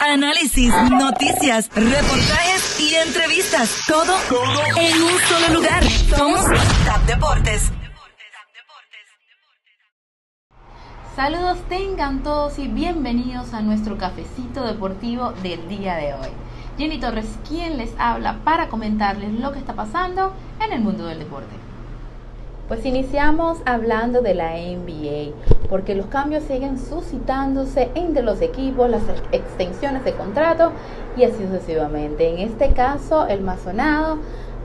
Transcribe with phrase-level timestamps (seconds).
[0.00, 3.80] Análisis, noticias, reportajes y entrevistas.
[3.86, 4.12] Todo,
[4.76, 5.82] en un solo lugar.
[6.14, 6.44] Somos
[6.84, 7.72] TAP Deportes.
[11.16, 16.30] Saludos tengan todos y bienvenidos a nuestro cafecito deportivo del día de hoy.
[16.76, 21.18] Jenny Torres, quien les habla para comentarles lo que está pasando en el mundo del
[21.18, 21.54] deporte.
[22.68, 25.32] Pues iniciamos hablando de la NBA,
[25.72, 29.00] porque los cambios siguen suscitándose entre los equipos, las
[29.32, 30.70] extensiones de contrato
[31.16, 32.28] y así sucesivamente.
[32.28, 34.18] En este caso, el más sonado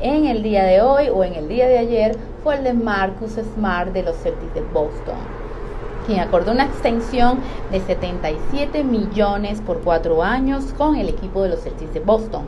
[0.00, 3.32] en el día de hoy o en el día de ayer fue el de Marcus
[3.32, 5.16] Smart de los Celtics de Boston
[6.06, 7.38] quien acordó una extensión
[7.70, 12.42] de 77 millones por cuatro años con el equipo de los Celtics de Boston.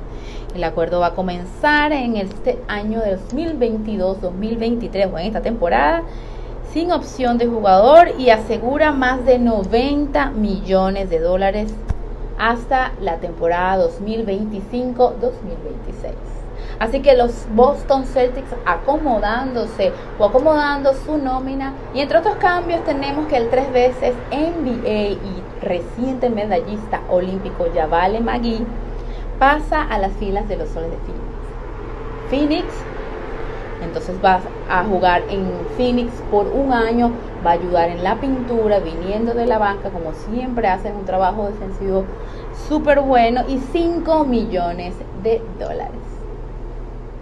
[0.57, 6.03] El acuerdo va a comenzar en este año de 2022-2023 o en esta temporada
[6.75, 11.73] sin opción de jugador y asegura más de 90 millones de dólares
[12.37, 15.21] hasta la temporada 2025-2026.
[16.81, 21.75] Así que los Boston Celtics acomodándose o acomodando su nómina.
[21.95, 28.19] Y entre otros cambios tenemos que el tres veces NBA y reciente medallista olímpico Yavale
[28.19, 28.67] Magui
[29.39, 31.23] pasa a las filas de los Soles de Phoenix.
[32.31, 32.94] Phoenix
[33.85, 37.13] entonces va a jugar en Phoenix por un año,
[37.47, 41.47] va a ayudar en la pintura, viniendo de la banca, como siempre hacen un trabajo
[41.47, 42.05] defensivo
[42.69, 45.93] súper bueno y 5 millones de dólares.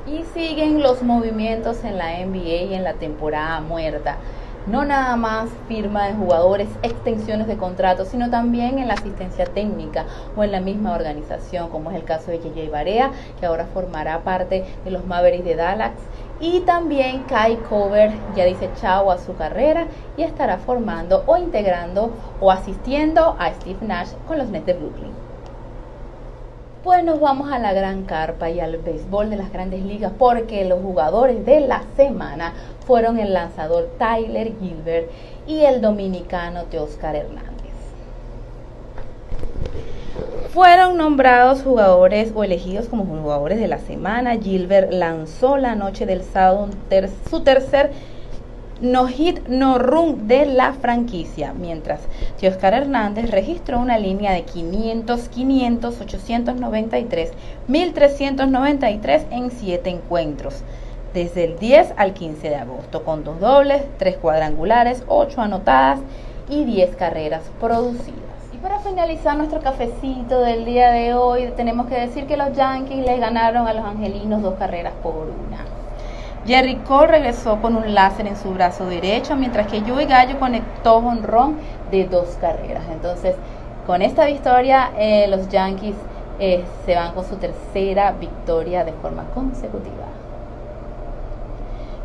[0.07, 4.17] Y siguen los movimientos en la NBA y en la temporada muerta.
[4.67, 10.05] No nada más firma de jugadores, extensiones de contratos, sino también en la asistencia técnica
[10.37, 14.21] o en la misma organización, como es el caso de JJ Barea, que ahora formará
[14.21, 15.93] parte de los Mavericks de Dallas.
[16.39, 22.13] Y también Kai Cover ya dice chao a su carrera y estará formando o integrando
[22.41, 25.22] o asistiendo a Steve Nash con los Nets de Brooklyn.
[26.83, 30.65] Pues nos vamos a la gran carpa y al béisbol de las grandes ligas porque
[30.65, 32.55] los jugadores de la semana
[32.87, 35.09] fueron el lanzador Tyler Gilbert
[35.47, 37.53] y el dominicano Teoscar Hernández.
[40.53, 44.35] Fueron nombrados jugadores o elegidos como jugadores de la semana.
[44.35, 46.69] Gilbert lanzó la noche del sábado
[47.31, 47.93] su tercer
[48.83, 52.01] no hit, no run de la franquicia, mientras
[52.39, 57.31] que Oscar Hernández registró una línea de 500, 500, 893,
[57.69, 60.63] 1393 en 7 encuentros,
[61.15, 66.01] desde el 10 al 15 de agosto, con dos dobles, tres cuadrangulares, 8 anotadas
[66.49, 68.19] y 10 carreras producidas.
[68.53, 73.07] Y para finalizar nuestro cafecito del día de hoy, tenemos que decir que los Yankees
[73.07, 75.82] les ganaron a los Angelinos dos carreras por una.
[76.45, 80.99] Jerry Cole regresó con un láser en su brazo derecho, mientras que Joey Gallo conectó
[80.99, 81.57] un ron
[81.91, 82.83] de dos carreras.
[82.91, 83.37] Entonces,
[83.87, 85.95] con esta victoria, eh, los Yankees
[86.41, 90.07] eh, se van con su tercera victoria de forma consecutiva.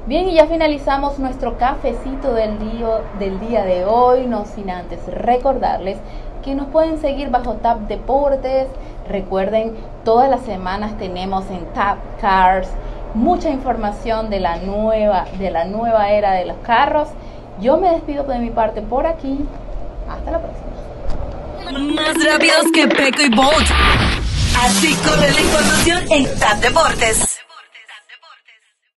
[0.05, 4.99] Bien, y ya finalizamos nuestro cafecito del día, del día de hoy, no sin antes
[5.07, 5.97] recordarles
[6.43, 8.67] que nos pueden seguir bajo Tap Deportes.
[9.09, 12.69] Recuerden, todas las semanas tenemos en Tap Cars
[13.17, 17.09] mucha información de la nueva, de la nueva era de los carros.
[17.59, 19.39] Yo me despido de mi parte por aquí.
[20.09, 20.67] Hasta la próxima.
[21.95, 23.67] Más rápidos que Peco y Bolt.
[24.63, 27.36] Así corre la información en TAP Deportes.